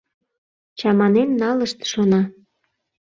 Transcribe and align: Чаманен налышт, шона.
Чаманен 0.79 1.29
налышт, 1.41 1.79
шона. 1.91 2.21